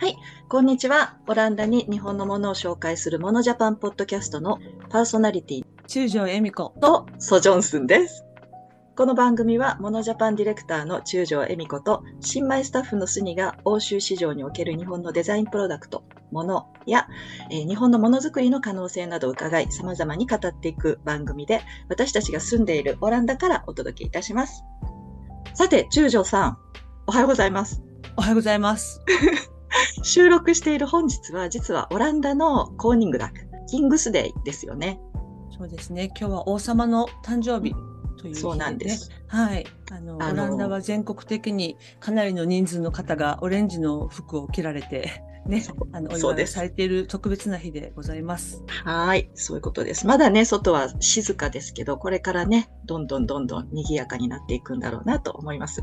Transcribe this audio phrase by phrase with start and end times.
[0.00, 0.16] はい、
[0.48, 1.16] こんにちは。
[1.26, 8.24] オランダに日本のものを紹介するモノジャパンポッドキャストのパーソナリティ中条恵美子とソジョンスンです。
[8.96, 17.08] この番組はモノジャパンディレクターの中条恵美子と新米スタッフのスニが欧州市場における日本のデザインプロダクト、ものや、
[17.50, 24.62] えー日本のものづくりの可能性などを伺い様々に語っていく番組で私たちが住んでいるオランダからお届けいたします。
[25.54, 26.58] さて、中条さん、
[27.08, 27.82] おはようございます。
[28.16, 29.02] おはようございます。
[30.02, 35.00] 収録している本日は実はオランダのコーニングダック、キングスデイですよね。
[35.56, 36.10] そうですね。
[36.18, 37.74] 今日は王様の誕生日
[38.18, 39.10] というね、そうなんです。
[39.26, 39.66] はい。
[39.90, 48.62] あの、あのオランダは全国的にかなりの人数の方がオレンジの服を着られて、 ねそう、あの、お祝いをされている特別な日でございます。
[48.84, 50.06] はい、そういうことです。
[50.06, 55.82] まだね、外は静かですけど、これからね、どんどんどんどん賑やかになっていくんだろうなと思います。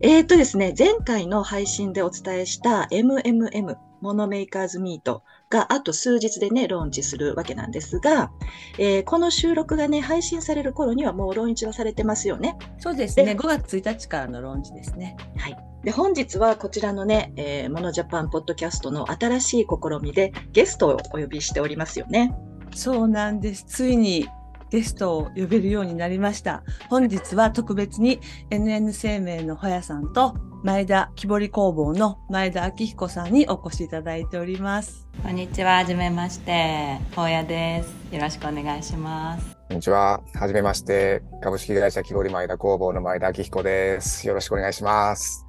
[0.00, 8.30] えーとですね、前回の配信でお伝えした MMM、モノメーカーズミートがあと数日でね、ローンチするわけなんですが、
[8.78, 12.58] えーこの収録がね、配信される頃にはもうローンチはされてますよね。
[12.78, 13.24] そうですね。
[13.24, 15.16] で5月1日からのローンチですね。
[15.38, 15.56] はい。
[15.82, 22.34] で、本日はこちらのね、えーモノジャパンポッドキャストの新しい試みでゲストをお呼びしておりますよね。
[22.74, 23.64] そうなんです。
[23.66, 24.28] ついに
[24.70, 26.62] ゲストを呼べるようになりました。
[26.88, 35.06] 本日は特別に NN 生命のほやさんと前田木彫り工房の前田明彦さんにお越しいただいております。
[35.22, 38.14] こんにちは、はじめまして、ほうやです。
[38.14, 39.56] よろしくお願いします。
[39.68, 40.22] こんにちは。
[40.34, 41.22] はじめまして。
[41.42, 44.26] 株式会社木彫り前田工房の前田明彦です。
[44.26, 45.46] よろしくお願いします。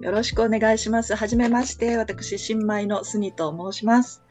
[0.00, 1.14] よろしくお願いします。
[1.14, 4.22] はじめまして、私、新米のスニと申します。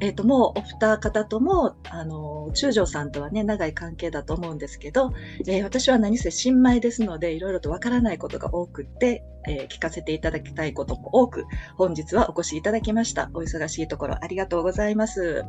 [0.00, 5.12] えっ、と、もうお二方とも、あの、中条さんとはね、長い関係だと思うんですけど、
[5.46, 11.44] えー私は何せ新米ですので、いろいろとわからないことが多くって、えー聞かせていただきたいことも多く、
[11.76, 13.30] 本日はお越しいただきました。
[13.34, 15.44] お忙しいところありがとうございます。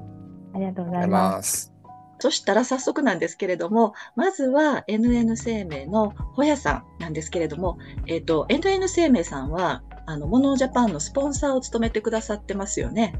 [0.53, 1.81] ありがとうございます。
[2.22, 13.16] そしたら早速なんですけれども、まずは NN 生命のホヤさんなんですけれども、えっ、と、NN 生命さんは、あの、モノジャパンのスポンサーを務めてくださってますよね。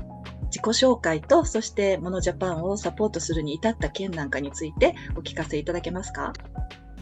[0.52, 6.32] 自己紹介と、そしてモノジャパンをサポートするに至った件なんかについてお聞かせいただけますか？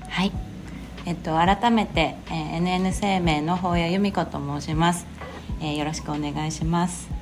[0.07, 0.31] はい。
[1.05, 5.05] えっと、改めて、えー NN 生命のほや由美子と申します、
[5.59, 7.18] えーよろしくお願いします。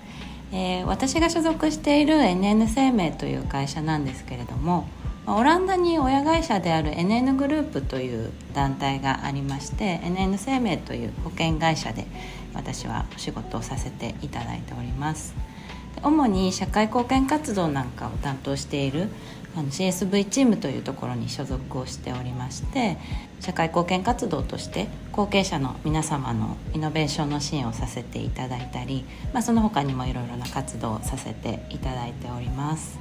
[0.52, 4.88] えー私が所属している NN 生命という会社なんですけれども、
[5.28, 12.08] オランダに親会社である NN グループという団体がありまして NN 生命という保険会社で
[12.54, 15.36] 私はお仕事をさせていただいております。
[16.04, 19.10] 主に社会貢献活動なんかを担当している
[19.58, 22.98] あの CSV チームというところに所属をしておりまして
[23.40, 29.04] 社会貢献活動として後継者の皆様のイノベーションの支援をさせていただいたり、
[29.34, 33.00] まあ、その他にもいろいろな活動をさせていただいております。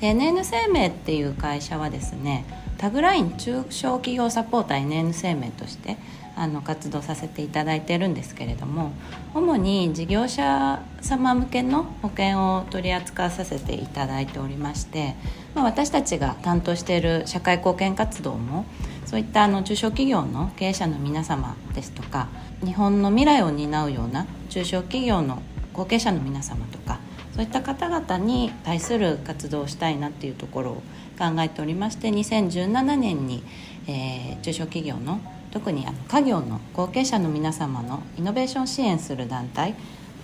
[0.00, 2.44] で NN 生命っていう会社はですね
[2.78, 5.98] タグライン中小企業サポーター NN 生命として
[6.36, 8.92] あの活動させていただいてるんですけれども
[9.34, 15.16] 主に事業者様向けの保険を取り扱わさせていただいておりまして、
[15.54, 18.64] まあ、私たちが担当している社会貢献活動も
[19.04, 22.28] そういったあの中小企業の経営者の皆様ですとか
[22.64, 27.00] 日本の未来を担うような中小企業の後継者の皆様とか
[27.34, 30.74] そういった方々に対する活動をしたいなっていうところを
[31.18, 33.42] 考えておりまして2017年に、
[33.86, 39.74] えー中小企業の特にあの家業の後継者の皆様のイノベーション支援する団体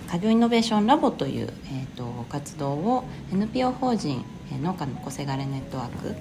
[0.09, 4.23] 家業イノベーションラボという、えー、と活動を NPO 法人
[4.55, 6.15] 農家のこせがれネットワーク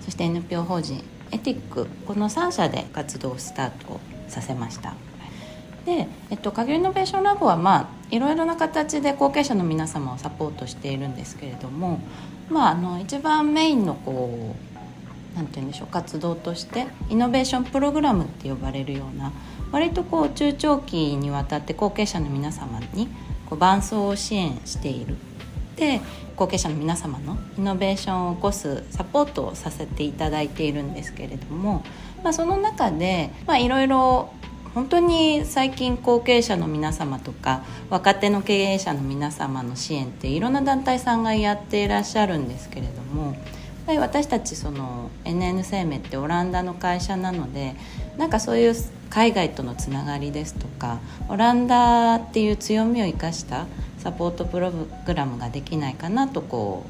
[0.00, 4.94] そして NPO 法人エティックこの3社で活動をスタートさせました。
[5.84, 12.00] で、えっと、家業イノベーションラボはまあいろいろな形で後継者の皆様をサポートしているんですけれども
[12.48, 14.54] まああの一番メインのこ
[15.34, 19.32] うなんて言うんでしょう活動としてイノベーションプログラムって呼ばれるような
[19.72, 23.08] 割とこう中長期にわたって後継者の皆様に
[23.48, 25.16] こう伴走を支援している。
[25.76, 26.00] で
[26.36, 31.84] 後継者の皆様のイノベーションを起こすサポートをさせていただいているんですけれども、
[32.22, 33.30] まあ、その中で
[33.60, 34.32] いろいろ
[34.74, 43.36] 本当に最近後継者の皆様とか若手の経営者の皆様の支援っていろんな団体さんがやっていらっしゃるんですけれども
[43.86, 47.74] 私たちその NN 生命ってオランダの会社なので
[48.16, 48.74] なんかそういう
[49.10, 53.66] 海外とのつながりですとかオランダっていう強みを生かした
[54.02, 54.72] サポートプロ
[55.06, 56.84] グラムができないかなとこ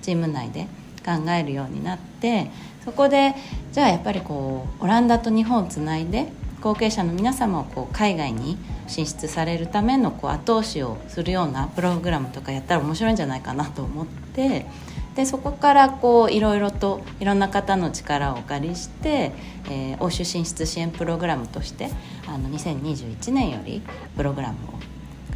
[0.00, 0.66] うチーム内で
[1.04, 2.50] 考えるようになって
[2.84, 3.34] そこで
[3.72, 8.58] じゃあやっぱりこうオランダと日本をつないで後継者の皆様をこう海外に
[8.88, 14.66] 進出されるためのこう後押しをするようなプログラムとかやったら面白いんじゃないかなと思って
[15.14, 19.32] でそこからこういろいろといろんな方の力をお借りして、
[19.70, 21.90] えー、欧州進出支援プログラムとして
[22.26, 23.82] あの2021年より
[24.16, 24.75] プログラムを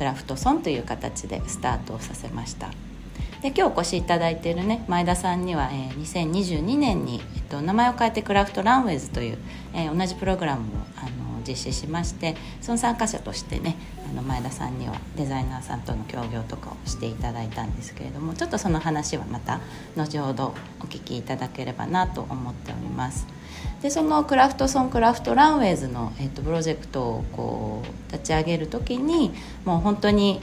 [0.00, 2.70] クラフトソンという形でスタートをさせました。
[3.42, 9.38] で今日お越しいただいているね前田さんには、えー、2022年に、えっと、名前を変えてクラフトランウェイズという、
[9.74, 10.64] えー、同じプログラムを
[10.96, 13.76] あの実施しましてその参加者としてね
[14.10, 19.60] あの前田さんにはデザイナーさんとの協業とかをしていただいたんですけれどもちょっとその話はまた
[19.96, 23.26] 後ほどお聞きいただければなと思っております。
[23.82, 29.32] でそのクラフトソンクラフトランウェイズの、えっと、プロジェクトをこう立ち上げる時に
[29.64, 30.40] もう本当に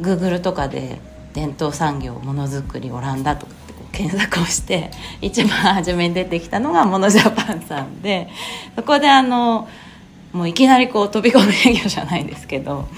[0.00, 1.00] Google とかで
[1.34, 4.90] 伝統産業ものづくりオランダとかってこう検索をして
[5.20, 8.28] 一番初めに出てきたのがモノジャパンさんで
[8.76, 9.68] そこであの
[10.32, 12.88] もういきなりこう飛び込み営業じゃないんですけど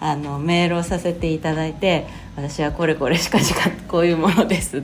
[0.00, 2.06] あのメールをさせていただいて
[2.36, 4.82] 私はこれこれしかしかこういうものです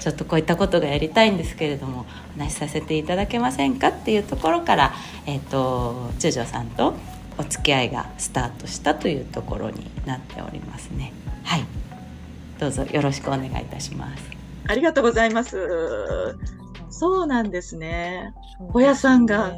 [0.00, 2.04] ちょっとこういったことがやりたいんですけれども
[2.36, 4.92] お話しさせていただけませんかっていうところから、
[5.26, 6.94] えーと、中条さんと
[7.38, 11.12] お付き合いがスタートしたというところになっておりますね。
[11.44, 11.64] はい
[12.58, 14.30] どうぞよろしくお願いいたします。
[14.68, 15.56] ありがとうございます。
[16.90, 18.34] そうなんですね。
[18.72, 19.54] 小屋さんが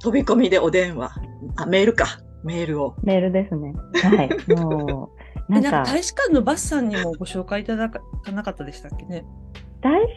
[0.00, 1.12] 飛び込みでお電話、
[1.56, 2.96] あ、メールか、メールを。
[3.04, 3.72] メールですね。
[4.02, 4.50] はい。
[4.50, 5.19] もう、
[5.50, 8.00] なんか大使館のバスさんにもご紹介いただか
[8.32, 9.24] なかったでしたっけね？
[9.82, 10.08] 大使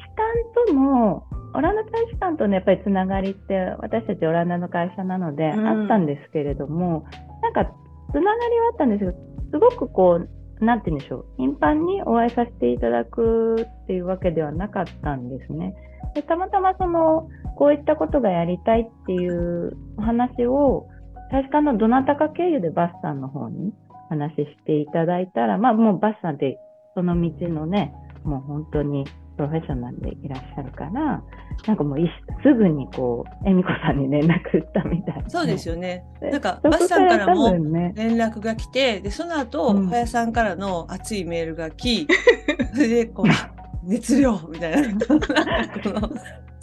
[0.66, 7.06] 館とも、オランダ大使館とのやっぱりつながりって、私たちオランダの会社なので、あったんですけれども、
[7.42, 7.64] なんか、
[8.12, 9.12] つながりはあったんですけど、
[9.52, 10.20] すごくこ
[10.60, 15.76] う、なんて言うんでしょう、頻繁にお会いさせていただくっていうわけではなかったんですね。
[16.14, 20.90] でたまたまその、こういったことがやりたいっていう話を、
[21.32, 23.74] 大使館のどなたか経由でバスさんの方に
[24.10, 26.58] 話していただいたら、まあもうバスさんで
[26.96, 29.06] その道のね、もう本当に
[29.36, 31.24] プロフェッショナルでいらっしゃるから、
[31.66, 31.98] なんかもう
[32.44, 36.04] すぐにこう、恵美子さんに連絡打ったみたいな、そうですよね。
[36.22, 42.08] なんか、バスさんからも連絡が来て、で、その後、うん、林さんからの熱いメールが来、
[42.74, 45.06] それで、こう、熱量みたいな、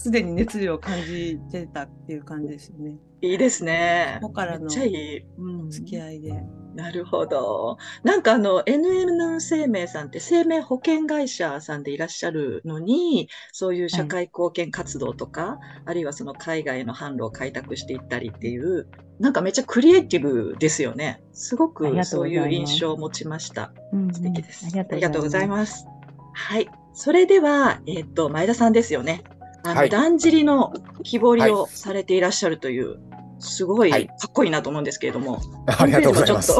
[0.00, 2.96] すでに熱量を感じてたっていう感じですよね。
[3.20, 4.16] いいですね。
[4.22, 6.42] ここからの付き合いで。
[6.74, 7.76] なるほど。
[8.02, 18.88] なんかあの NN 生命さんって生命保険会社さんでいらっしゃるのに、そういう社会貢献活動とか、はい、あるいはその海外の販路を開拓していったりっていう、
[19.18, 21.22] なんかめっちゃクリエイティブですよね。
[21.34, 23.74] すごくそういう印象を持ちました。
[24.14, 24.64] 素敵です。
[24.74, 25.84] ありがとうございます。
[26.32, 26.70] はい。
[26.94, 29.24] それでは、えっ、ー、と、前田さんですよね。
[29.62, 30.72] あの、はい、だんじりの
[31.02, 32.98] 木彫りをされていらっしゃるという、
[33.38, 36.52] すごいかっこいいなと思うんですけれども、ありがとうございます。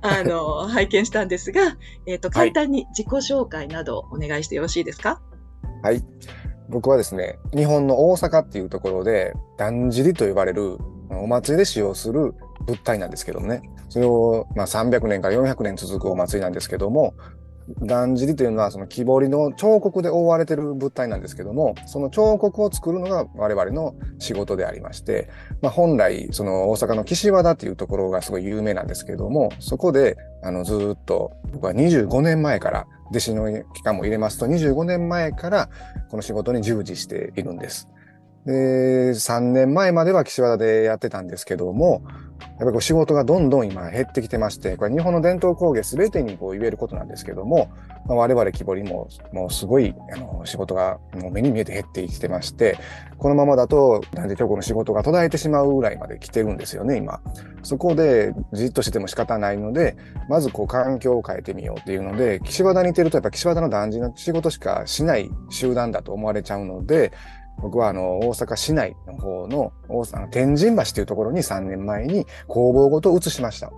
[0.00, 1.76] あの、拝見したんですが、
[2.06, 5.20] えっ、ー、と、簡単に自己紹介などお願いしてよろしいですか？
[5.82, 6.02] はい。
[6.68, 10.78] 僕はですね、日本の大阪っていうところで、だんじりと呼ばれる
[11.10, 12.34] お祭りで使用する
[12.66, 17.14] 物体なんですけどもね、それを、まあ、300年から400年続くお祭りなんですけども、
[17.82, 25.28] だんじりというのはその木彫りの彫刻で覆われている物体なんですけどもその彫刻を作るのが我々の仕事でありまして、
[25.60, 35.68] まあ、本来その大阪の岸和田というところがすごい有名なんですけどもそこであのずっと僕は25年前から弟子の期間も入れますと25年前から
[36.10, 37.88] この仕事に従事しているんです。
[38.46, 42.02] で、3年前までは岸和田でやってたんですけども、
[42.42, 47.70] やっぱりこう仕事がどんどん今減ってきてまして、これ日本の伝統工芸すべてにこう言えることなんですけども、
[48.06, 52.78] まあ、我々木彫りももうすごいあの仕事がもう目に見えて減ってきてまして、
[53.18, 57.20] このままだと男女教皇の仕事が途絶えてしまうぐらいまで来てるんですよね、今。
[57.62, 59.96] そこでじっとしてても仕方ないので、
[60.28, 67.12] まずこう環境を変えてみようっていうので、岸和田にいてるとやっぱ岸和田の男児の仕事しかしない集団だと思われちゃうので、
[67.60, 73.70] 僕はあの大阪市内の方の大阪天神橋というところに3年前に工房ごと移しました。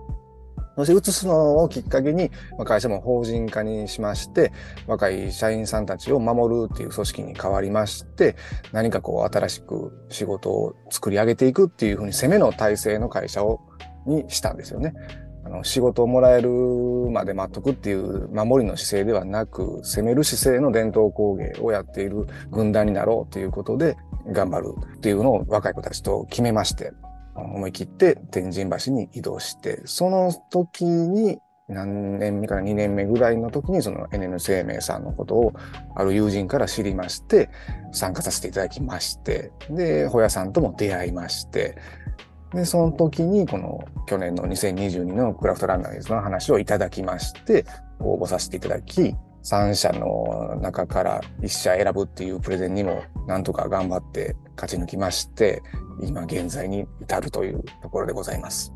[0.75, 2.31] そして移すのをきっかけに、
[2.65, 4.51] 会社も法人化にしまして、
[4.87, 8.35] 若い社員さんたちを守るっていう組織に変わりまして、
[8.73, 13.61] 何かこう新しく仕事を作り上げていくっていうふうに攻めの体制の会社を
[14.05, 14.93] にしたんですよね。
[15.55, 16.49] の仕事をもらえる
[17.11, 23.97] まで待っとくっていう守りの姿勢ではなく、攻める姿勢の伝統工芸をやっている軍団になろうということで
[24.31, 26.91] 頑張るっていうのを若い子たちと決めまして、
[27.35, 35.53] 思い切って天神橋に移動して、その時に何年目から2年目ぐらいの時にその NN 生命さんのことを
[35.95, 37.49] ある友人から知りまして、
[37.91, 41.75] 参加させていただきまして、で、ホヤさんとも出会いまして、
[42.55, 47.65] で、その時にこの去年の2022のクラフトランナーズの話をいただきまして、
[47.99, 55.61] 応募させていただき、3社の中から1社選ぶっていうプレゼンにもなんとか頑張って勝ち抜きまして、
[56.01, 58.73] 今現在に至るというところでございます。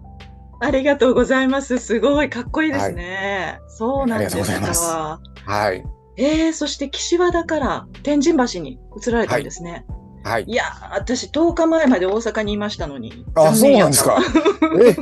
[0.62, 1.78] ありがとうございます。
[1.78, 3.60] すごいかっこいいですね。
[3.70, 5.84] そうなんですかはい。
[6.18, 9.72] えー、そして岸和田から天神橋に移られたんですね。
[9.72, 9.99] はい
[10.38, 10.54] い、。
[10.54, 13.26] やー、私10日前まで大阪にいましたのに。
[13.34, 14.20] あ、そうなんですか。
[14.86, 14.96] え、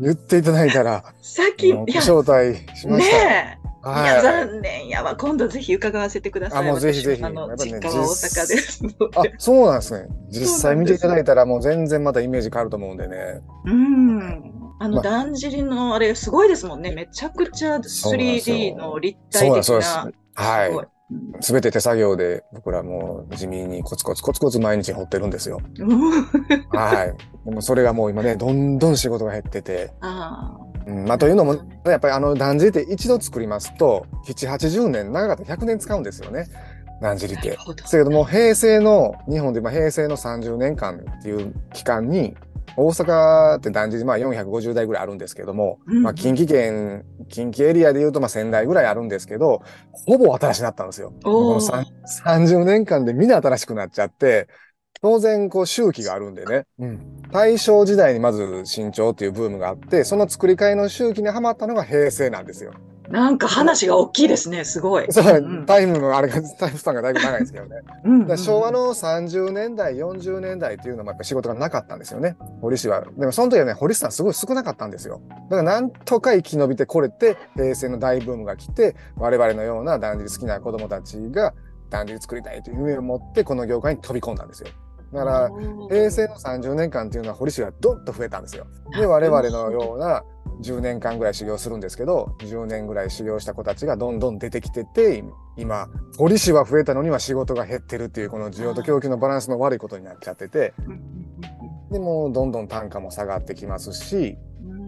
[0.00, 3.16] 言っていただいたら、さっき、いあのごや、招待しました。
[3.16, 3.60] ねえ。
[3.82, 4.22] いや、はい。
[4.22, 5.16] 残念やわ。
[5.16, 6.68] 今度ぜひ伺わせてください。
[6.68, 10.08] あもうぜひぜひ私あの、ね実家は大阪ですのあで。、そうなんですね。
[10.28, 13.16] 実際見ていただいたらもう全然またイメージ変わると思うんでね。
[13.64, 14.60] うん。
[14.78, 16.90] あの、まだんじりのあれ、すごいですもんね。
[16.92, 20.10] めちゃくちゃそうなんですよ 3D の立体的ですそうですな。
[20.34, 20.99] はい
[21.40, 25.60] すべて手作業で僕らもう地味にコツコツコツコツ毎日掘ってるんですよ。
[25.78, 25.98] う ん
[26.70, 27.44] はい。
[27.44, 29.92] でもそれがもう今ね、どんどん仕事が減ってて。
[30.00, 36.46] あうん、まあというのも、やっぱりあの、だんじりって一度作りますと、7、80年、長かったら100年使うんですよね。
[37.00, 37.50] だんじりって。
[37.50, 37.56] だ
[37.90, 42.36] けども、平成の、日本でまあ平成の30年間っていう期間に、
[42.76, 49.62] 大阪ってだんじりまあ450台ぐらいあるんですけども、うんまあ近畿圏、近畿エリアで言うとまあ1000台ぐらいあるんですけど、
[50.06, 51.12] ほぼ新しくなったんですよ。
[51.22, 51.86] このさん
[52.24, 54.48] 30年間でみんな新しくなっちゃって、
[55.02, 56.66] 当然こう周期があるんでね。
[57.32, 62.72] 大正時代にまず新潮っていうブームがあって、その作り替えの周期にはまったのが平成なんですよ。
[63.10, 64.64] なんか話が大きいですね。
[64.64, 65.06] すごい。
[65.10, 67.76] そう、んタイムのあれが、タイムスパンがだいぶ長いんですけどね。
[68.04, 72.36] うんだから昭和の30年代、40年代っていうのもやっぱ仕事がなかったんですよね。
[72.60, 73.04] 堀市は。
[73.18, 75.20] でもその時はね、堀市さんすごい少なかったんですよ。
[75.28, 81.52] だからなんとか生き延びてこれて、平成の大ブームが来て、我々のようなだんじり好きな子供たちが、
[81.90, 84.68] だんじり作りたいという夢を持って、この業界に飛び込んだんですよ。
[85.12, 85.50] だから、
[85.88, 88.66] 平成の30年間っていうのは堀市がどっと増えたんですよ。
[88.96, 90.22] で、我々のような
[90.62, 95.24] 10年間ぐらい修行するんですけど、10年ぐらい修行した子たちがどんどん出てきてて、
[95.56, 100.74] 今、堀市は増えたのには仕事が減ってるっていう、この需要と供給のバランスの悪いことになっちゃってて、
[101.90, 104.38] でもうどんどん単価も下がってきますし、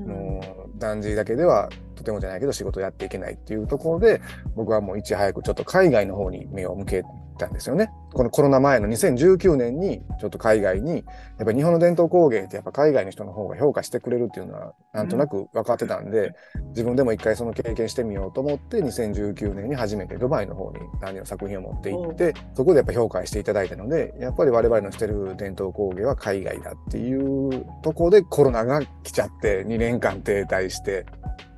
[0.07, 0.41] も
[0.77, 4.21] う、だんじりだけではとてもじゃないけど仕事やっていけないっていうところで、
[4.55, 7.05] 僕はもういち早くちょっと海外の方に目を向け
[7.39, 7.91] たんですよね。
[8.13, 11.05] このコロナ前の2019年にちょっと海外に、やっ
[11.45, 16.35] ぱり日本の伝統工芸ってやっぱ海外の人の方が評価してくれるっていうのはなんとなく分かってたんで、
[16.69, 31.07] 自分でも一回その経験してみようと思って2019年に初めてドバイの方に何の作品を持って行って、そこでやっぱ評価していただいたので、やっぱり我々のしてる伝統工芸は海外だっていうところでコロナが来ちゃって2年間停滞して、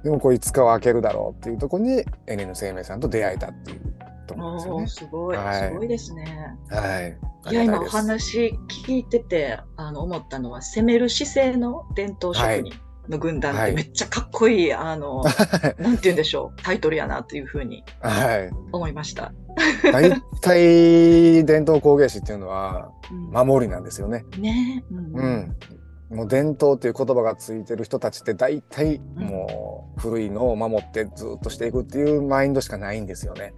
[0.04, 3.80] でもこれいつかは開けるだろうっていうところに NN 生命さんと出会えたっていう
[4.26, 4.86] ところですよね。
[4.86, 6.43] すごい、はいすごいですね。
[6.70, 7.52] はい。
[7.52, 12.74] いや、今お話聞いてて、あの、思ったのは、攻める姿勢の伝統職人
[13.08, 15.22] の軍団っはいてめっちゃかっこいい、あの、
[15.78, 18.50] なんて言うんでしょう、タイトルやなというふうにはい。
[18.72, 19.32] 思いました。
[19.92, 20.10] 大
[20.40, 24.24] 体伝統工芸士っていうのはうん守りなんですよね。
[24.38, 25.56] ねえ、うんうん。
[26.10, 33.54] もう伝統っていう言葉がついてる人たちって大体もう古いのを守ってずっとしていくっていうマインドしかないんですよね。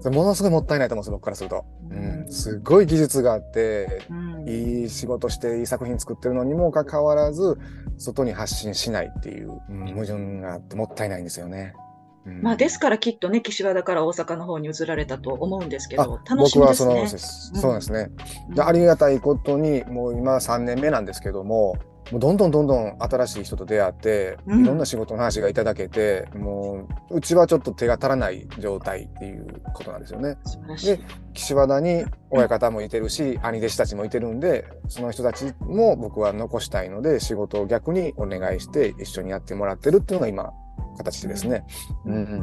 [0.00, 1.64] それものすごいもったいないと思うんです僕からすると。
[1.90, 2.32] ううんん。
[2.32, 4.02] すごい技術があって、
[4.46, 7.58] いい仕事していい作品作ってるのにもかかわらず、
[7.98, 11.74] 外に発信しないっていう、うん矛盾があってもったいないんですよね。
[12.24, 17.60] うんまあ、ですからきっとね、岸和田から大阪の方に移られたと思うんですけどあ、楽し僕はその、みですね。
[17.60, 18.10] そううんなんですね。
[18.58, 21.76] ありがたいことに、もう今3年目なんですけども、
[22.12, 30.36] もうどんどんどんどん新しい人と出会って、うんいろんな仕事の話がいただけて、もう、うちはちょっと手が足らない状態っていうことなんですよね。
[30.84, 31.00] で。
[31.32, 40.52] 岸和田に親方もいてるし、兄弟子たちもいてるんで、その人たちも僕は残したいので、仕事を逆にお願いして一緒にやってもらってるっていうのが今、
[40.98, 41.64] 形ですね。
[42.04, 42.38] うんうん。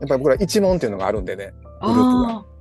[0.00, 1.52] やっぱり僕ら一門っていうのがあるんでね、
[1.82, 2.51] グループが。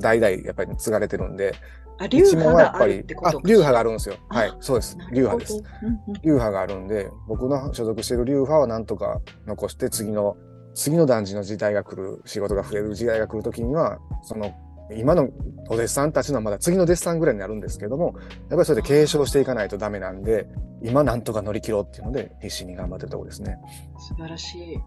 [0.00, 4.16] 代々やっぱり継がれてるんで、ーあ、流一派門はやっぱりがあるって、こと、あ流派があるんですよ。
[4.28, 4.96] あはい、そうです。
[5.12, 5.54] 流派です。。
[5.54, 10.36] うんうん流派があるんで、僕の所属している流派はなんとか残して、次の、
[10.74, 14.52] 次の男児の時代が来る、仕事が増える時代が来るときには、その、
[14.96, 15.28] 今の
[15.68, 20.46] お弟子さんたちのはまだ次の弟子さんぐらいになるんですけども、やっぱりそれで継承していかないとダメなんで、
[20.82, 23.58] 今なんとか乗り切ろうっていうので、必死に頑張ってるところですね。
[23.98, 24.74] 素晴らしい。
[24.74, 24.82] うん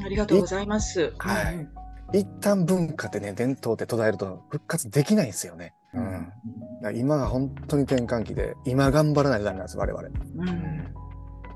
[0.00, 1.12] ありがとうございます。
[1.18, 1.68] はいうん
[2.12, 5.74] 一旦文化ってね、伝統って途絶えると復活できないんですよね。
[5.94, 6.32] うん。
[6.96, 10.08] 今が本当に転換期で、今頑張らないとダメなんです、我々。
[10.08, 10.94] うん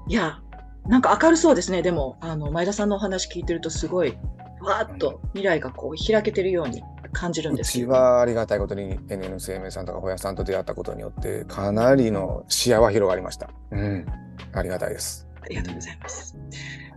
[0.09, 0.40] いや、
[0.87, 1.80] なんか明るそうですね。
[1.80, 4.18] でも、あの、前田さんのお話聞いてるとすごい
[4.62, 6.82] わーっと未来がこう開けてるように
[7.12, 13.50] 感じるんですうちはありがたいことに NN 生命さんとかホヤさんと出会ったことによってかなりの視野は広がりました。
[13.71, 14.06] うん。
[14.52, 15.28] ありがたいです。
[15.42, 16.37] ありがとうございます。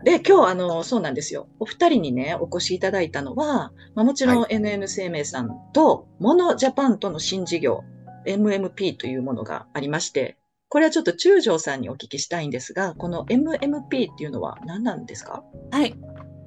[0.03, 1.47] で、今日、あの、そうなんですよ。
[1.59, 7.83] お二人にね、お越しいただいたのは、まあ、もちろん NN 生命さんと、モノジャパンとの新事業、
[8.27, 10.37] MMP というものがありまして、
[10.69, 15.43] これはちょっと中条さんにお聞きしたいんですが、この MMP っていうのは何なんですか？
[15.71, 15.95] はい。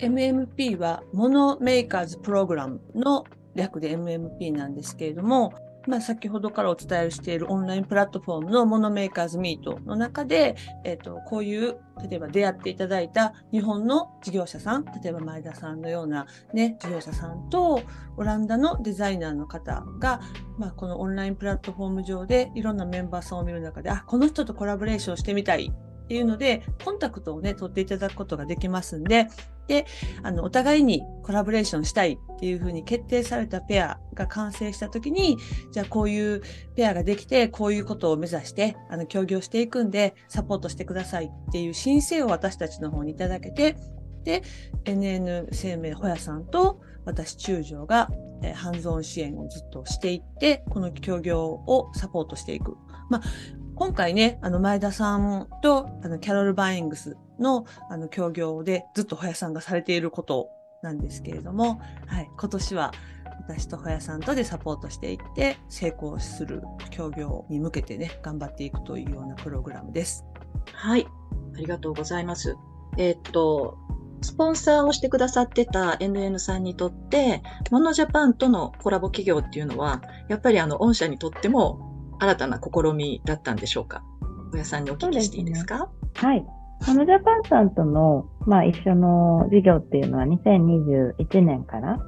[0.00, 3.24] MMP はモノメーカーズプログラムの
[3.54, 5.52] 略で MMP なんですけれども、
[5.88, 10.54] まあ、先ほどからお伝えしているオンラインプラットフォームのモノメーカーズミートの中で、
[10.84, 11.78] えっ、ー、と、こういう、
[12.08, 17.82] 例えば出会っていただいた日本の事業者さん、例えば前田さんのようなね、事業者さんと、
[18.18, 20.20] オランダのデザイナーの方が、
[20.58, 25.72] まあ、このオンラインプラットフォーム上でいろんなメンバーさんを見る中で、あ、この人とコラボレーションしてみたい
[26.08, 29.28] っていうので、コンタクトをね、取っていただくことができますんで、
[29.66, 29.84] で、
[30.22, 35.36] あの、お互いにコラボレーションしたいっていうふうに決定されたペアが完成したときに、
[35.70, 36.40] じゃあこういう
[36.74, 43.76] ペアができて、こういうことを目指して、あの、協業していくんで、サポートしてくださいっていう申請を私たちの方にいただけて、
[44.24, 44.42] で、
[44.84, 48.08] NN 生命ホヤさんと私中条が、
[48.42, 52.76] えー、ハンズオン支援をずっとしていって、この協業をサポートしていく。
[53.08, 53.22] まあ、
[53.74, 60.48] 今回ね、あの前田さんとあのキャロル・バイングスのあの協業でずっとホヤさんがされていること
[60.82, 62.92] なんですけれども、はい、今年は
[63.48, 70.24] 私とホヤさんとでサポートしていって成功する協業に向けてね頑張っていくというようなプログラムです。
[70.72, 71.06] はい、
[71.54, 72.56] ありがとうございます。
[72.96, 73.78] えー、っと
[74.22, 81.87] スポンサーをしてくださってた NN さんにとって、モノジャパンとのコラボ企業っていうのは、やっぱりあの、御社にとっても
[82.18, 84.02] 新たな試みだったんでしょうか？
[84.52, 85.84] 小屋さんにお聞きしていいですか、ね、
[86.14, 86.44] はい。
[86.86, 91.98] モノジャパンさんとの、まあ、一緒の事業っていうのは2021年から、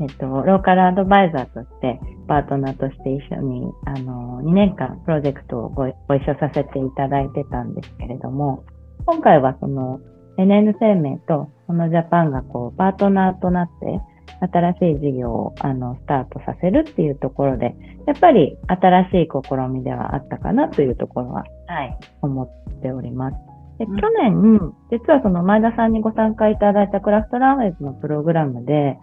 [0.00, 8.64] えっと、ローカルアドバイザーとして、パートナーとして一緒に、あの、2年間プロジェクトをごご一緒させていただいてたんですけれども、
[9.06, 10.00] 今回はその、
[10.38, 14.00] NN 生命とモノジャパンがこう、パートナーとなって、
[14.40, 17.74] 新しい事業をあのスタートさせるっていうところで、
[18.06, 23.36] やっぱり新しい試みではあったかなというところは、はい、思っております。
[23.78, 28.98] で去年、実はその前田さんにご参加いただいたクラフトランウェイズのプログラムで、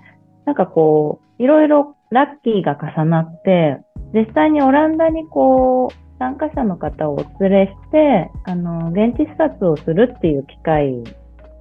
[0.46, 3.82] なんかこう、いろいろラッキーが重なって、
[4.14, 11.04] 実際にオランダにこう、参加者の方をお連れして、あの、現地視察をするっていう機会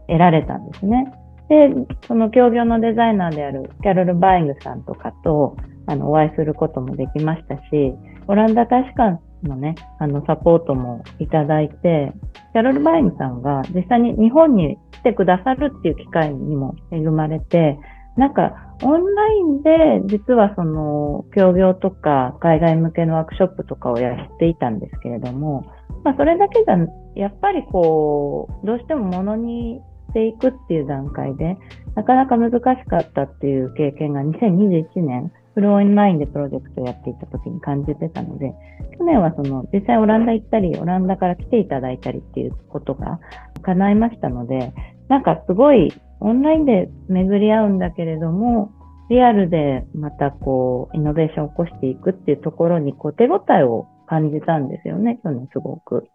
[0.07, 1.13] 得られたんですね。
[1.53, 1.69] で、
[2.09, 5.55] その協業のデザイナーであるキャロル・バイングさんとかと、
[5.87, 7.95] あの、お会いすることもできましたし、
[8.27, 12.13] オランダ大使館のね、あの、サポートもいただいて、
[12.55, 17.79] キャロル・バイングさんが実際に日本に来てくださるっていう機会にも恵まれて、
[18.17, 19.71] なんか、オンラインで
[20.07, 25.67] 実はその、協業とか海外向けのワークショップとかをやっていたんですけれども、
[26.03, 26.79] まあ、それだけじゃ、
[27.15, 31.57] やっぱりこう、どうしてもものにしていくっていう段階で、
[31.95, 38.55] なかなか難しかったっていう経験が2021年、フルオンラインでプロジェクトをやっていた時に感じてたので、
[38.99, 43.21] 去年はその実際オランダ行ったり、オランダから来ていただいたりっていうことが
[43.63, 44.73] 叶いましたので、
[45.09, 48.71] なんかすごいオンラインで巡り合うんだけれども、
[49.11, 56.09] リアルでまたこう、イノベーションを起こしていくっていうところにこう手応えを感じたんですよね、去年すごく。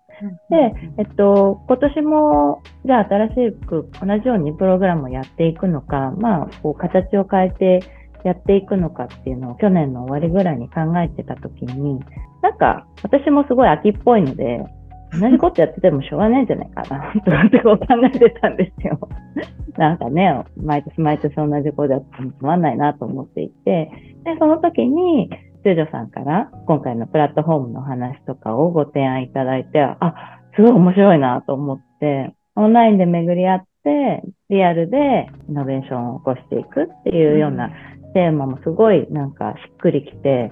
[0.49, 3.33] で、えっと、今年も、じゃあ新し
[3.67, 7.79] く同じようにプログラムをやっていくのか、まあ、こう形を変えて
[8.23, 11.99] やっていくのかっていうのを去年の終わりぐらいに考えてた時に、
[12.41, 14.63] なんか私もすごい秋っぽいので、
[15.11, 18.99] 同じことやっててもしょうがないんじゃないかな、 とかってこう考えてたんですよ。
[19.77, 23.91] なんかね、毎年毎年同じことやってもつまんないなと思っていて、
[24.23, 25.29] で、その時に、
[25.63, 37.69] 中女さんから今回のプラットフォームの話とかをご提案いただいて、あ、すごい面白いなと思って、オンラインで巡り合って、リアルでイノベーションを起こしていくっていうような
[38.13, 40.51] テーマもすごいなんかしっくりきて、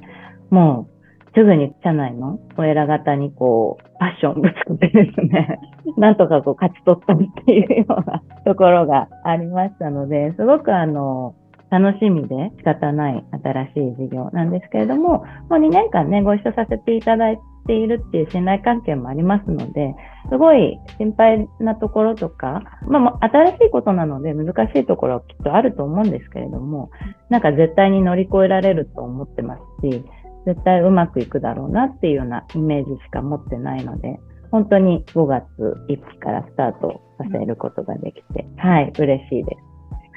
[0.49, 0.95] もう
[1.35, 5.59] すぐに社内のお偉方にこう、パッションぶつけてですね、
[5.97, 11.35] なんとかこう勝ち取ったっていうようなところがありましたので、すごくあの、
[11.69, 19.95] 楽しみで仕方ない新しい事業なんですけれども、もう2年間ね、ご一緒させていただいているっていう信頼関係もありますので、
[20.29, 26.91] すごい心配なところとか、まあ、新しいことなので難しいところはきっとあると思うんですけれども、
[27.29, 30.03] なんか絶対に乗り越えられると思ってますし、
[30.45, 34.19] 絶対うまくいくだろうなっていうようなイメージしか持ってないので、
[34.51, 35.45] 本当に5月
[35.89, 39.64] 1日からスタートさせることができて、はい、嬉しいです。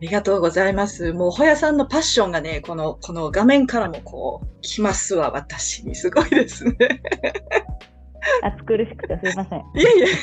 [0.01, 1.13] りがとうございます。
[1.13, 5.95] もう、ほやさんのパッションがね、この、この画面からもこう、来ますわ、私に。
[5.95, 6.77] すごいですね。
[8.43, 9.59] 暑苦しくてすいません。
[9.75, 10.17] いやいやいや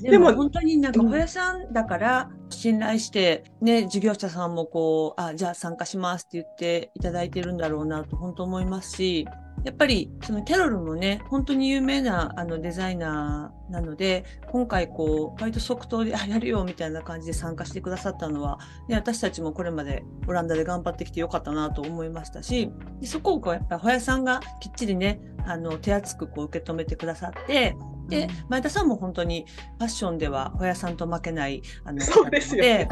[0.00, 9.26] いででもも本当になんかうん小屋さんだから信頼してね、事業者さんもこう、あ、じゃあ参加しますって言っていただいてるんだろうなと本当思いますし、
[9.64, 18.58] やっぱりそのキャロルもね、本当に有名なあのデザイナーなので、今回こう、割と即答で、やるよみたいな感じで参加してくださったのは、
[18.88, 27.76] ね、私たちもこれまでオランダで頑張ってきてよかったなと思いましたし、でそこをこうやっぱりホヤさんがきっちりね、あの、手厚くこう受け止めてくださって、
[28.10, 29.46] で、前田さんも本当に
[29.78, 32.88] ファッションではホヤさんと負けない、あの、そうですよね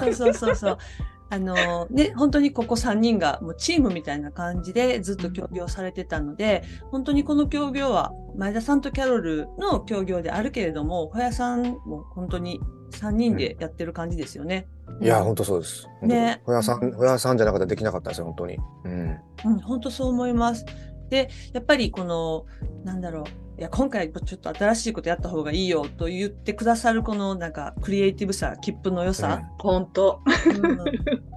[0.00, 0.78] そうそうそうそう。
[1.30, 12.60] あのね、本当にここ3人がもうチームみたいな感じでずっと協業されてたので、本当にこの協業は前田さんとキャロルの協業であるけれども、ホヤさんも本当に
[12.92, 14.68] 3人でやってる感じですよね。
[15.02, 15.86] いや、本当そうです。
[16.02, 18.58] ねほやさん、ほやさんじゃなかったらできなかったですよ、本当に。
[18.84, 19.20] うん。
[19.44, 20.64] うん、本当そう思います。
[21.10, 22.46] で、やっぱりこの、
[22.84, 23.24] なんだろう、
[23.58, 30.22] いや、今回ちょっと新しいことやった方がいいよと言ってくださるこのなんかクリエイティブさ、切符の良さ、本当。
[30.46, 30.80] うん。
[30.80, 30.84] っ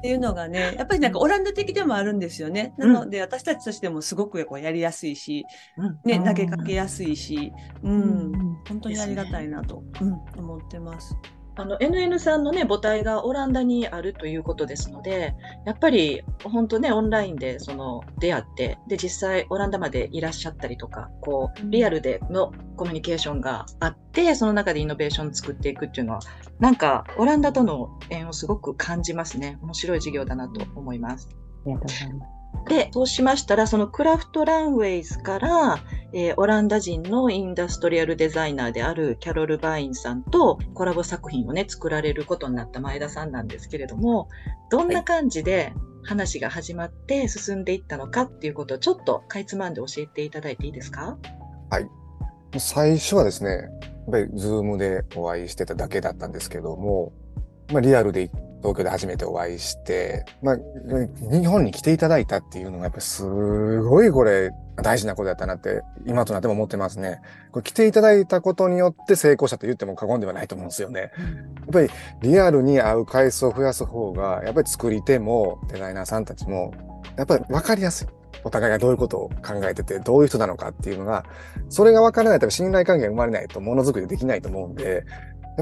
[0.03, 2.75] ていうのがね、 やっぱりなんかオランダ的でもあるんですよね。
[2.77, 5.45] なので、私たちとしてもすごくこうやりやすいし、
[5.77, 5.99] うん。
[6.05, 6.23] ね、うん。
[6.23, 8.31] 投げかけやすいし、う、うん。
[8.31, 8.57] ん。
[8.67, 11.17] 本当にありがたいなと、うん、思ってます。
[11.55, 15.35] あの NN さんのね母体がオランダにあるということですので、
[15.65, 26.19] やっぱり本当ねオンラインでその出会ってで実際オランダまでいらっしゃったりとか、こうリアルでのコミュニケーションがあってその中でイノベーション作っていくっていうのは
[26.59, 29.57] なんかオランダとの縁をすごく感じますね。
[29.61, 31.27] 面白い事業だなと思います。
[31.65, 32.40] ありがとうございます。
[32.67, 35.79] で、そうしましたら、そのクラフトランウェイズから、
[36.13, 44.27] えーオランダ人のインダストリアルデザイナーであるキャロル・バインさんとコラボ作品をね、作られることになった前田さんなんですけれども、
[44.69, 51.17] どんな感じで話が始まって進んでいったのかっていうことをちょっとかいつまんで教えていただいていいですか？
[51.69, 51.87] はい。
[52.57, 57.13] 最初はですね、やっぱりズームでお会いしてただけだったんですけども、
[57.71, 58.29] まあリアルで
[58.61, 60.57] 東京で初めてお会いして、まあ
[61.31, 67.19] 日本に来ていただいたっていうのがやっぱりすごいこれ大事なことだったなって今となっても思ってますね。
[67.51, 70.99] これ来ていただいたことによって成功したと言っても過言ではないと思うんですよね。
[71.01, 71.09] やっ
[71.73, 71.89] ぱり
[72.21, 76.73] リアルに会う回数を増やす方が、やっぱり作り手もデザイナーさんたちも、
[77.17, 78.07] やっぱり分かりやすい。
[78.43, 81.25] お互いがどういうことを考えてて、どういう人なのかっていうのが、
[81.69, 85.03] それが分からないと信頼関係が生まれないとものづくりできないと思うんで、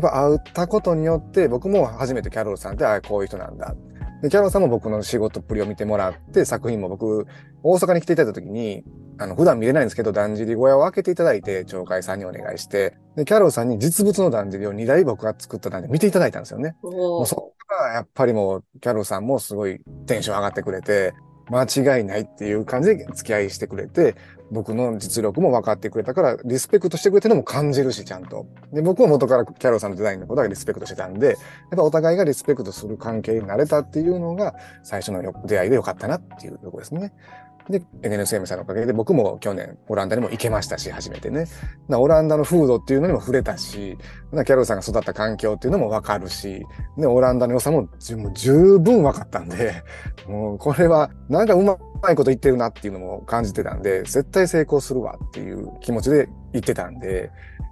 [0.01, 3.75] やっぱ会ったことによって、僕も初めてキャロルさんって、ああ、こういう人なんだ。
[4.21, 7.27] で、キャロルさんも僕の仕事っぷりを見てもらって、作品も僕、
[7.63, 8.83] 大阪に来ていただいた時に、
[9.17, 16.75] あの、普段見れないんですけど、だんじり小屋を開けていただいて、町会さんにお願いして、で、キャロルさんに実物のだんじりを2台僕が作っただんじり見ていただいたんですよね。
[16.81, 21.13] もおうそこからやっぱりもう、キャロルさんもすごいテンション上がってくれて、
[21.49, 24.15] 間違いないっていう感じで付き合いしてくれて、
[24.51, 28.47] 僕の実力も分かってくれたから、リスペクトしてくれてるのも感じるし、ちゃんと。
[28.73, 31.38] で、僕は元からキャロルさんのデザインのことはリスペクトしてたんで、やっ
[31.75, 37.13] ぱお互いがリスペクトする関係になれたっていうのが、最初の出会いでよかったなっていうところですね。
[37.69, 41.45] で、NNSM さんのおかげで僕も去年オランダにも行けましたし、初めてね。
[41.89, 43.95] オランダの風土っていうのにも触れたし、
[44.32, 46.65] なキャロルさんが育った環境っていうのもわかるし、
[46.97, 49.84] ね、オランダの良さもも十分わかったんで、
[50.27, 51.77] もうこれはなんかうま
[52.12, 57.31] いこと言ってるなっていうのも感じてたんで、絶対成功するわっていう気持ちで言ってたんで、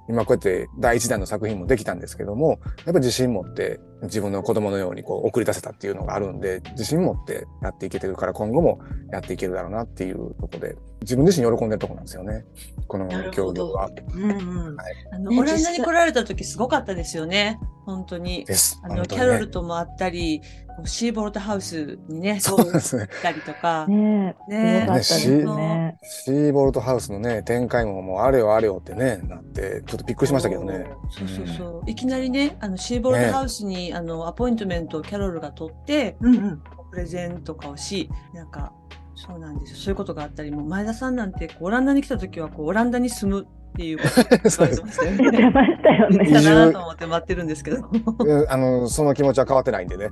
[0.09, 8.79] 今こうやって第一弾の作品もできたんですけども、やっぱり自信持って自分の子供のようにこう送り出せたっていうのがあるんで、自信持ってやっていけてるから今後も
[9.11, 12.45] やっていけるだろうなっていうところで、自分自身喜んでるところなんですよね。
[12.87, 13.89] このなるほど協業は。
[14.13, 14.33] うんう
[14.71, 14.77] ん。
[15.11, 17.59] あの、ねオランダに来られた時すごかったですよね。
[17.85, 18.45] 本当に。
[18.45, 18.79] です。
[18.83, 20.41] あの、ねキャロルとも会ったり、
[20.85, 23.07] シーボルトハウスにね、 そうですね。
[23.09, 23.87] 行ったりとか。
[23.87, 25.97] ねえ、ねね。
[26.03, 30.85] シーボルトハウスのね、展開ももうあれよあれよってね、なって、ちょっとびっくりしましたけどね。
[31.09, 31.89] そうそうそう。
[31.89, 36.61] いきなりね、あの、シーボルトハウスに、あの、アポイントメントをキャロルが取って、うんうん。
[36.91, 38.73] プレゼントとかをし、なんか、
[39.15, 39.77] そうなんですよ。
[39.77, 44.23] そういうことがあったり、もう前田さんなんて、こうオランダに来た時は、こう、オランダに住むっていうことを
[44.67, 45.51] 言ましたよ言。
[45.51, 46.31] ましたよね。
[46.31, 47.89] かなと思って待ってるんですけど。
[48.19, 50.09] うんあの、その気持ちは変わってないんでね。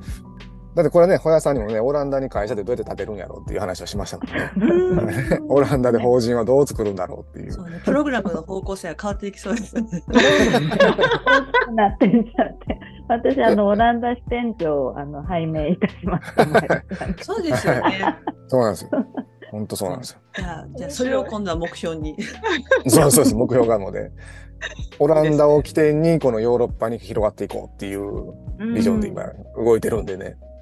[0.75, 4.51] だってこれね、ホヤさんにもね、オランダに会社でどうやって建てるんやろうっていう話をしましたもんね。
[4.57, 7.51] うん オランダで法人はどう作るんだろうっていう。
[7.51, 9.83] そうね、プログラムの方向性は変わっていきそうですね。
[9.89, 10.05] 大き
[11.67, 12.79] くなってんじゃって。
[13.07, 16.43] 私、あの、オランダ支店長を、あの、拝命いたしました。
[17.23, 17.81] そうですよね。
[18.47, 18.89] そうなんですよ。
[19.51, 20.19] 本当そうなんですよ。
[20.35, 22.17] じゃあ、じゃあそれを今度は目標に。
[22.88, 24.11] そうそうです、目標があるので。
[24.99, 28.33] オランダを起点にこのヨーロッパに広がっていこうっていう
[28.73, 29.23] ビジョンで今
[29.57, 30.38] 動いてるんでね。
[30.39, 30.55] うん。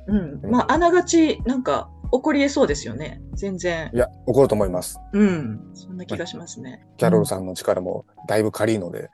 [0.50, 3.22] まあ、あながち、なんか、起こり得そうですよね。
[3.34, 3.98] 全然い。
[3.98, 5.00] や、起こると思います。
[5.14, 5.72] うん。
[5.74, 6.86] そんな気がしますね。
[6.98, 9.10] キャロルさんの力もだいぶ借りるので。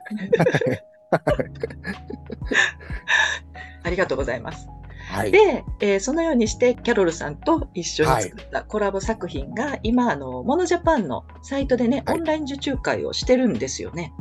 [3.84, 4.67] ありがとうございます。
[5.10, 5.32] はい。
[5.32, 14.13] で、えーそのようにして、キャロルさんと一緒に作ったコラボ作品が、今、あの、モノジャパンのサイトでね、はいオンライン受注会をしてるんですよね。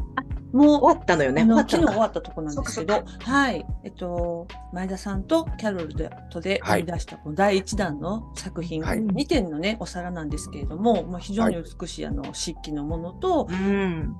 [0.52, 1.42] もう、終わったのよね。
[1.42, 3.66] 昨日終わったところなんですけどはい。
[3.84, 8.98] えっと、前田さんとキャロルでとで出したこの第一弾の作品、はい。
[8.98, 14.16] 2点のね、お皿なんですけれども、まあ、非常に美しいあの漆器のものと、うん。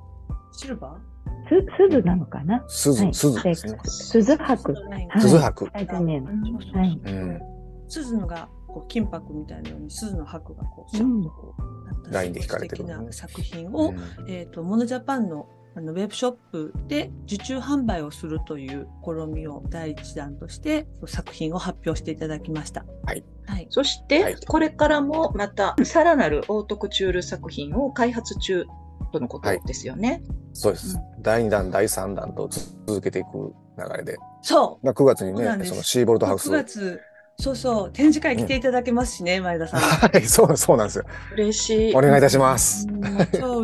[0.52, 0.98] シルバ
[1.48, 2.64] す、鈴なのかな？
[2.68, 3.14] 鈴、はい。
[3.14, 3.42] 鈴。
[3.42, 3.78] ですね。
[3.84, 4.72] 鈴ー箔。
[4.72, 5.08] はい。
[5.20, 5.64] 鈴箔。
[5.72, 7.00] はい。
[7.04, 7.40] うん。
[7.88, 13.98] 鈴のがこう金箔みたいなように鈴の箔がこう、シャッとこうラインで引かれてる素敵な作品うを、ん。
[14.28, 22.84] えっ、と、モノジャパンのあのウェブショップで受注販売をするという試みを第一弾として作品を発表していただきました。
[23.04, 23.24] はい。
[23.46, 23.66] はい。
[23.70, 28.66] そして、はいこれからもまた、さらなるオートクチュール作品を開発中
[29.12, 30.20] とのことですよね。
[30.52, 30.98] そうです。
[31.20, 34.16] 第2弾、第3弾と続けていく流れで。
[34.42, 34.84] そう。
[34.84, 36.50] まあ9月にね、そのシーボルトハウス。
[36.50, 37.00] 9月、
[37.38, 39.80] そうそう、展示会来ていただけますしね、前田さん。
[39.80, 41.04] はい、そう、そうなんですよ。
[41.34, 41.94] 嬉しい。
[41.94, 42.88] お願いいたします。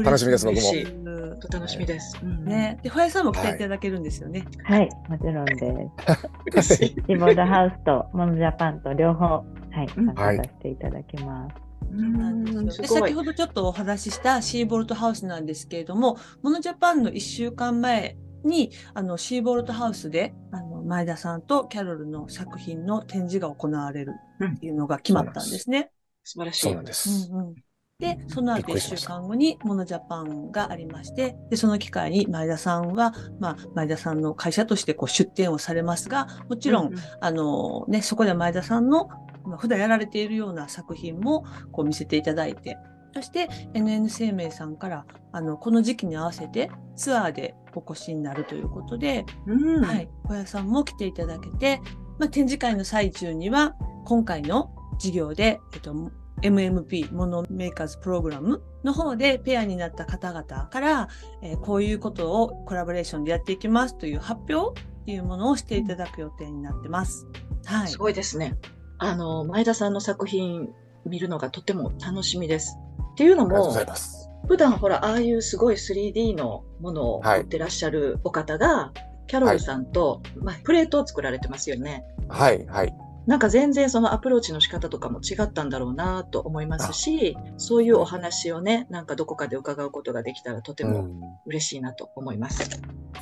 [0.05, 1.04] 楽しみです僕も
[1.35, 2.18] 嬉しいと楽しみです。
[2.23, 2.79] うんね。
[2.83, 4.44] で、ほやさんも来ていただけるんですよね。
[4.64, 5.64] はい、もちろんです。
[6.53, 6.87] 嬉しい。
[6.88, 9.42] シーボードハウスとモノジャパンと両方、は
[9.83, 11.57] い、うん参加させていただきます。
[11.57, 24.12] そうなんで先ほどちょっとお話ししたシーボルトハウスなんですけれども、モノジャパンの1週間前に、あの、シーボルトハウスで、あの、前田さんとキャロルの作品の展示が行われる
[24.44, 25.90] っていうのが決まったんですね。
[26.25, 26.85] 素晴らしいそうなん。
[26.85, 27.31] です。
[27.33, 27.55] うんうん
[28.00, 39.09] で、その後1びっくりしました週間後にモノジャパンがありまして、で、その機会に前田さんは、まあ、前田さんの会社としてこう出展をされますが、もちろん、ううあのね、そこで前田さんの、
[39.44, 42.76] まあ、普段やられているような作品もこう見せていただいて、
[43.14, 49.85] そして NN 生命さんから、あの、この時期に合わせてツアーでお越しになるということで、うん。
[49.85, 51.80] はい、小屋さんも来ていただけて、
[52.18, 55.94] まあ、展示会の最中には、今回の授業で、えっと、
[56.42, 61.09] MMP、モノメーカーズプログラムの方でペアになった方々から、
[61.42, 67.27] えーこういうことをコラボレーションでやっていきますという発表っていうものをしていただく予定になってます。
[67.64, 67.99] はいす。
[67.99, 68.59] ごいですね。
[68.99, 70.70] あの、前田さんの作品
[71.07, 72.79] 見るのがとても楽しみです。
[73.12, 74.29] っていうのもありがとうござい、ます。
[74.49, 78.92] 普段ほら、ああいうすごい 3D のものをはい持ってらっしゃるお方が、
[79.27, 82.05] キャロルさんと、まあ、プレートを作られてますよね。
[82.29, 82.94] はい、はい。
[83.27, 91.21] なんか全然そのアプローチの仕方とかも違ったんだろうなと思いますし、そういうお話をね、なんかどこかで伺うことができたらとてもうん。
[91.47, 92.69] 嬉しいなと思います。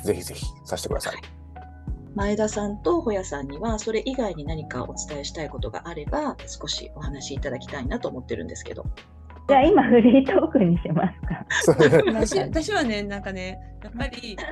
[0.03, 1.15] ぜひぜひさせてください。
[2.15, 8.85] 前田さんとホヤさんにはそれ以外に何かお伝えしたいことがあれば少しお話しいただきたいなと思ってるんですけど。
[9.49, 11.11] じゃあ今フリートークにしま
[11.65, 12.03] すか。
[12.13, 14.37] 私私はね、なんかね、やっぱり、